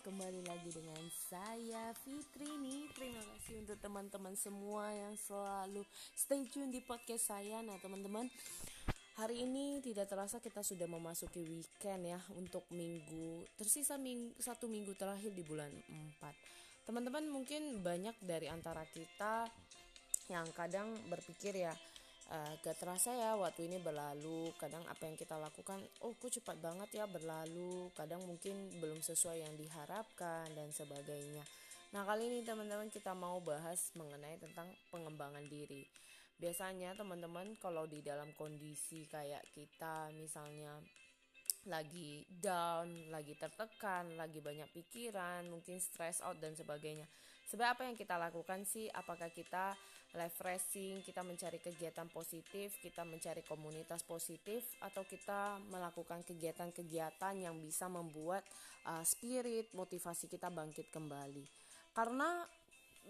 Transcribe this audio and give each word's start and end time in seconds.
kembali 0.00 0.48
lagi 0.48 0.72
dengan 0.72 1.04
saya 1.28 1.92
Fitri 2.00 2.48
nih. 2.48 2.88
Terima 2.96 3.20
kasih 3.20 3.60
untuk 3.60 3.76
teman-teman 3.84 4.32
semua 4.32 4.88
yang 4.88 5.12
selalu 5.28 5.84
stay 6.16 6.48
tune 6.48 6.72
di 6.72 6.80
podcast 6.80 7.28
saya. 7.28 7.60
Nah, 7.60 7.76
teman-teman, 7.84 8.24
hari 9.20 9.44
ini 9.44 9.84
tidak 9.84 10.08
terasa 10.08 10.40
kita 10.40 10.64
sudah 10.64 10.88
memasuki 10.88 11.44
weekend 11.44 12.08
ya 12.08 12.16
untuk 12.32 12.64
minggu 12.72 13.44
tersisa 13.60 14.00
minggu, 14.00 14.40
satu 14.40 14.72
minggu 14.72 14.96
terakhir 14.96 15.36
di 15.36 15.44
bulan 15.44 15.68
4. 15.68 16.88
Teman-teman 16.88 17.28
mungkin 17.28 17.84
banyak 17.84 18.16
dari 18.24 18.48
antara 18.48 18.88
kita 18.88 19.52
yang 20.32 20.48
kadang 20.56 20.96
berpikir 21.12 21.60
ya 21.60 21.76
uh, 22.30 22.52
gak 22.62 22.78
terasa 22.78 23.10
ya 23.12 23.34
waktu 23.36 23.66
ini 23.66 23.82
berlalu. 23.82 24.54
Kadang 24.56 24.86
apa 24.86 25.02
yang 25.04 25.18
kita 25.18 25.36
lakukan 25.36 25.82
oh 26.06 26.14
kok 26.16 26.30
cepat 26.30 26.56
banget 26.62 27.02
ya 27.02 27.04
berlalu. 27.10 27.90
Kadang 27.92 28.22
mungkin 28.24 28.70
belum 28.78 29.02
sesuai 29.02 29.42
yang 29.44 29.54
diharapkan 29.58 30.48
dan 30.54 30.70
sebagainya. 30.70 31.42
Nah 31.90 32.06
kali 32.06 32.30
ini 32.30 32.40
teman-teman 32.46 32.86
kita 32.88 33.12
mau 33.18 33.42
bahas 33.42 33.90
mengenai 33.98 34.38
tentang 34.38 34.70
pengembangan 34.94 35.42
diri. 35.50 35.84
Biasanya 36.40 36.96
teman-teman 36.96 37.58
kalau 37.60 37.84
di 37.84 38.00
dalam 38.00 38.32
kondisi 38.38 39.04
kayak 39.10 39.44
kita 39.52 40.08
misalnya 40.16 40.72
lagi 41.68 42.24
down, 42.32 43.12
lagi 43.12 43.36
tertekan, 43.36 44.16
lagi 44.16 44.40
banyak 44.40 44.64
pikiran, 44.72 45.44
mungkin 45.52 45.76
stress 45.76 46.24
out 46.24 46.40
dan 46.40 46.56
sebagainya. 46.56 47.04
Sebab 47.50 47.66
apa 47.66 47.82
yang 47.82 47.98
kita 47.98 48.14
lakukan 48.14 48.62
sih? 48.62 48.86
Apakah 48.94 49.26
kita 49.34 49.74
refreshing, 50.14 51.02
kita 51.02 51.26
mencari 51.26 51.58
kegiatan 51.58 52.06
positif, 52.06 52.78
kita 52.78 53.02
mencari 53.02 53.42
komunitas 53.42 54.06
positif, 54.06 54.62
atau 54.78 55.02
kita 55.02 55.58
melakukan 55.66 56.22
kegiatan-kegiatan 56.22 57.34
yang 57.42 57.58
bisa 57.58 57.90
membuat 57.90 58.46
uh, 58.86 59.02
spirit, 59.02 59.70
motivasi 59.74 60.30
kita 60.30 60.46
bangkit 60.46 60.94
kembali? 60.94 61.42
Karena 61.90 62.46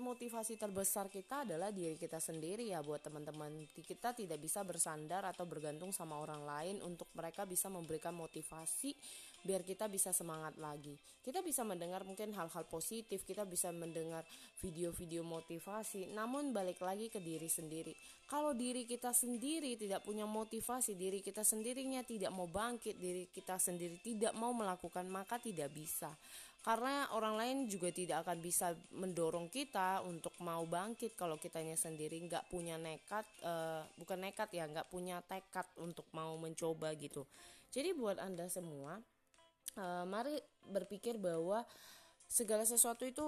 motivasi 0.00 0.56
terbesar 0.56 1.12
kita 1.12 1.42
adalah 1.44 1.68
diri 1.74 1.98
kita 1.98 2.22
sendiri 2.22 2.70
ya 2.70 2.80
buat 2.80 3.02
teman-teman. 3.04 3.68
Kita 3.74 4.14
tidak 4.14 4.38
bisa 4.40 4.64
bersandar 4.64 5.26
atau 5.26 5.44
bergantung 5.44 5.92
sama 5.92 6.18
orang 6.18 6.42
lain 6.46 6.76
untuk 6.80 7.10
mereka 7.12 7.44
bisa 7.44 7.68
memberikan 7.68 8.16
motivasi 8.16 8.96
biar 9.46 9.62
kita 9.62 9.86
bisa 9.86 10.10
semangat 10.10 10.58
lagi. 10.58 10.98
Kita 11.22 11.44
bisa 11.44 11.62
mendengar 11.62 12.02
mungkin 12.02 12.34
hal-hal 12.34 12.64
positif 12.66 13.22
kita 13.22 13.44
bisa 13.44 13.70
mendengar 13.70 14.24
video-video 14.58 15.22
motivasi 15.22 16.10
namun 16.16 16.50
balik 16.50 16.82
lagi 16.82 17.12
ke 17.12 17.22
diri 17.22 17.46
sendiri. 17.46 17.94
Kalau 18.28 18.52
diri 18.52 18.84
kita 18.84 19.12
sendiri 19.12 19.76
tidak 19.80 20.04
punya 20.04 20.28
motivasi 20.28 20.96
diri 20.98 21.24
kita 21.24 21.44
sendirinya 21.44 22.04
tidak 22.04 22.32
mau 22.34 22.48
bangkit 22.48 22.96
diri 22.98 23.30
kita 23.30 23.56
sendiri 23.56 24.00
tidak 24.04 24.36
mau 24.36 24.52
melakukan 24.52 25.08
maka 25.08 25.40
tidak 25.40 25.72
bisa 25.72 26.12
karena 26.58 27.06
orang 27.14 27.38
lain 27.38 27.56
juga 27.70 27.94
tidak 27.94 28.26
akan 28.26 28.42
bisa 28.42 28.74
mendorong 28.90 29.46
kita 29.46 30.02
untuk 30.02 30.34
mau 30.42 30.66
bangkit 30.66 31.14
kalau 31.14 31.38
kitanya 31.38 31.78
sendiri 31.78 32.18
nggak 32.26 32.50
punya 32.50 32.74
nekat 32.74 33.24
uh, 33.46 33.86
bukan 33.94 34.26
nekat 34.26 34.50
ya 34.50 34.66
nggak 34.66 34.90
punya 34.90 35.22
tekad 35.22 35.64
untuk 35.78 36.04
mau 36.10 36.34
mencoba 36.34 36.92
gitu. 36.98 37.22
Jadi 37.70 37.94
buat 37.94 38.18
anda 38.18 38.50
semua 38.50 38.98
uh, 39.78 40.04
mari 40.04 40.34
berpikir 40.66 41.16
bahwa 41.16 41.62
segala 42.26 42.66
sesuatu 42.66 43.06
itu 43.06 43.24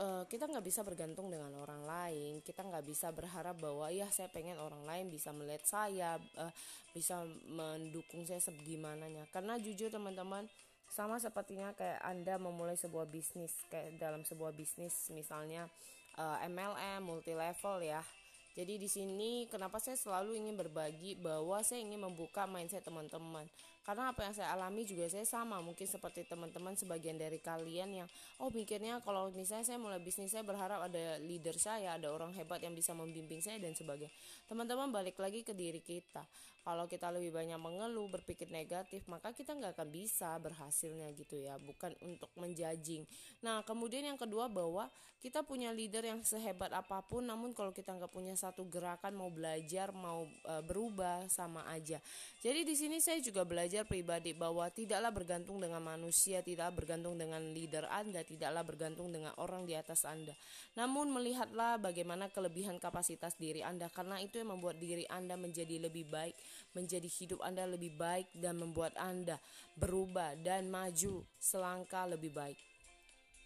uh, 0.00 0.24
kita 0.26 0.48
nggak 0.48 0.64
bisa 0.64 0.80
bergantung 0.80 1.28
dengan 1.28 1.52
orang 1.60 1.84
lain. 1.84 2.40
Kita 2.40 2.64
nggak 2.64 2.88
bisa 2.88 3.12
berharap 3.12 3.60
bahwa 3.60 3.92
ya 3.92 4.08
saya 4.08 4.32
pengen 4.32 4.56
orang 4.56 4.88
lain 4.88 5.12
bisa 5.12 5.28
melihat 5.30 5.62
saya 5.68 6.16
uh, 6.40 6.52
bisa 6.96 7.20
mendukung 7.52 8.24
saya 8.24 8.40
sebagimananya 8.40 9.28
karena 9.28 9.60
jujur 9.60 9.92
teman-teman 9.92 10.48
sama 10.92 11.16
sepertinya 11.16 11.72
kayak 11.72 12.04
Anda 12.04 12.36
memulai 12.36 12.76
sebuah 12.76 13.08
bisnis 13.08 13.56
kayak 13.72 13.96
dalam 13.96 14.28
sebuah 14.28 14.52
bisnis 14.52 14.92
misalnya 15.08 15.64
uh, 16.20 16.36
eh, 16.44 16.52
MLM 16.52 17.00
multi 17.00 17.32
level 17.32 17.80
ya 17.80 18.04
jadi 18.52 18.76
di 18.76 18.84
sini 18.84 19.48
kenapa 19.48 19.80
saya 19.80 19.96
selalu 19.96 20.36
ingin 20.36 20.60
berbagi 20.60 21.16
bahwa 21.16 21.64
saya 21.64 21.80
ingin 21.80 22.04
membuka 22.04 22.44
mindset 22.44 22.84
teman-teman. 22.84 23.48
Karena 23.82 24.14
apa 24.14 24.22
yang 24.22 24.34
saya 24.36 24.54
alami 24.54 24.86
juga 24.86 25.10
saya 25.10 25.26
sama, 25.26 25.58
mungkin 25.58 25.88
seperti 25.90 26.22
teman-teman 26.28 26.78
sebagian 26.78 27.18
dari 27.18 27.42
kalian 27.42 28.04
yang 28.04 28.08
oh 28.38 28.46
mikirnya 28.54 29.02
kalau 29.02 29.26
misalnya 29.34 29.66
saya 29.66 29.74
mulai 29.80 29.98
bisnis 29.98 30.30
saya 30.30 30.46
berharap 30.46 30.86
ada 30.86 31.18
leader 31.18 31.58
saya, 31.58 31.98
ada 31.98 32.14
orang 32.14 32.30
hebat 32.36 32.62
yang 32.62 32.78
bisa 32.78 32.94
membimbing 32.94 33.42
saya 33.42 33.58
dan 33.58 33.74
sebagainya. 33.74 34.12
Teman-teman 34.46 34.94
balik 34.94 35.18
lagi 35.18 35.42
ke 35.42 35.50
diri 35.50 35.82
kita. 35.82 36.22
Kalau 36.62 36.86
kita 36.86 37.10
lebih 37.10 37.34
banyak 37.34 37.58
mengeluh, 37.58 38.06
berpikir 38.06 38.46
negatif, 38.54 39.02
maka 39.10 39.34
kita 39.34 39.50
nggak 39.50 39.74
akan 39.74 39.88
bisa 39.90 40.38
berhasilnya 40.38 41.10
gitu 41.18 41.42
ya, 41.42 41.58
bukan 41.58 41.90
untuk 42.06 42.30
menjajing. 42.38 43.02
Nah, 43.42 43.66
kemudian 43.66 44.06
yang 44.06 44.14
kedua 44.14 44.46
bahwa 44.46 44.86
kita 45.18 45.42
punya 45.42 45.74
leader 45.74 46.06
yang 46.06 46.22
sehebat 46.22 46.70
apa 46.70 47.02
pun, 47.02 47.26
namun 47.26 47.50
kalau 47.50 47.74
kita 47.74 47.94
nggak 47.94 48.14
punya 48.14 48.38
satu 48.42 48.66
gerakan 48.66 49.14
mau 49.14 49.30
belajar 49.30 49.94
mau 49.94 50.26
e, 50.26 50.54
berubah 50.66 51.30
sama 51.30 51.62
aja. 51.70 52.02
Jadi 52.42 52.66
di 52.66 52.74
sini 52.74 52.98
saya 52.98 53.22
juga 53.22 53.46
belajar 53.46 53.86
pribadi 53.86 54.34
bahwa 54.34 54.66
tidaklah 54.66 55.14
bergantung 55.14 55.62
dengan 55.62 55.78
manusia, 55.78 56.42
tidaklah 56.42 56.74
bergantung 56.74 57.14
dengan 57.14 57.38
leader 57.54 57.86
Anda, 57.86 58.26
tidaklah 58.26 58.66
bergantung 58.66 59.14
dengan 59.14 59.30
orang 59.38 59.62
di 59.62 59.78
atas 59.78 60.02
Anda. 60.02 60.34
Namun 60.74 61.14
melihatlah 61.14 61.78
bagaimana 61.78 62.26
kelebihan 62.34 62.82
kapasitas 62.82 63.38
diri 63.38 63.62
Anda 63.62 63.86
karena 63.94 64.18
itu 64.18 64.42
yang 64.42 64.58
membuat 64.58 64.82
diri 64.82 65.06
Anda 65.06 65.38
menjadi 65.38 65.78
lebih 65.86 66.10
baik, 66.10 66.34
menjadi 66.74 67.06
hidup 67.06 67.38
Anda 67.46 67.70
lebih 67.70 67.94
baik 67.94 68.26
dan 68.34 68.58
membuat 68.58 68.98
Anda 68.98 69.38
berubah 69.78 70.34
dan 70.42 70.66
maju 70.66 71.22
selangkah 71.38 72.10
lebih 72.10 72.34
baik. 72.34 72.58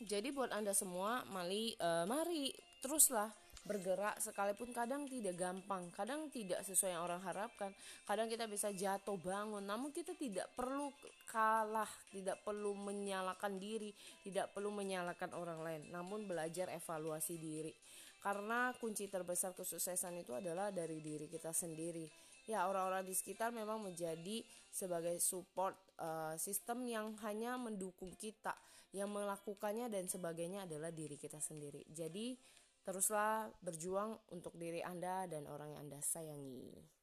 Jadi 0.00 0.32
buat 0.32 0.48
Anda 0.48 0.72
semua, 0.72 1.28
mari 1.28 1.76
uh, 1.76 2.08
mari 2.08 2.56
teruslah 2.80 3.28
bergerak 3.60 4.16
sekalipun 4.18 4.72
kadang 4.72 5.04
tidak 5.04 5.36
gampang, 5.36 5.92
kadang 5.92 6.32
tidak 6.32 6.64
sesuai 6.64 6.96
yang 6.96 7.04
orang 7.04 7.20
harapkan, 7.20 7.70
kadang 8.08 8.26
kita 8.26 8.48
bisa 8.48 8.72
jatuh 8.72 9.20
bangun, 9.20 9.60
namun 9.60 9.92
kita 9.92 10.16
tidak 10.16 10.48
perlu 10.56 10.88
kalah, 11.28 11.88
tidak 12.08 12.40
perlu 12.40 12.72
menyalahkan 12.72 13.60
diri, 13.60 13.92
tidak 14.24 14.50
perlu 14.56 14.72
menyalahkan 14.72 15.30
orang 15.36 15.60
lain, 15.60 15.82
namun 15.92 16.24
belajar 16.24 16.72
evaluasi 16.72 17.36
diri. 17.36 17.72
Karena 18.20 18.72
kunci 18.76 19.08
terbesar 19.08 19.56
kesuksesan 19.56 20.20
itu 20.20 20.36
adalah 20.36 20.68
dari 20.68 21.00
diri 21.00 21.24
kita 21.24 21.56
sendiri. 21.56 22.04
Ya, 22.44 22.68
orang-orang 22.68 23.08
di 23.08 23.16
sekitar 23.16 23.48
memang 23.52 23.80
menjadi 23.80 24.44
sebagai 24.68 25.16
support 25.24 25.72
uh, 26.00 26.36
sistem 26.36 26.84
yang 26.84 27.16
hanya 27.24 27.56
mendukung 27.56 28.12
kita, 28.20 28.52
yang 28.92 29.08
melakukannya 29.08 29.88
dan 29.88 30.04
sebagainya 30.04 30.68
adalah 30.68 30.92
diri 30.92 31.16
kita 31.16 31.40
sendiri. 31.40 31.86
Jadi, 31.88 32.36
Teruslah 32.80 33.52
berjuang 33.60 34.16
untuk 34.32 34.56
diri 34.56 34.80
Anda 34.80 35.28
dan 35.28 35.44
orang 35.46 35.76
yang 35.76 35.80
Anda 35.88 36.00
sayangi. 36.00 36.99